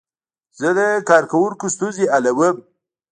[0.59, 0.79] زه د
[1.09, 2.55] کاروونکو ستونزې حلوم.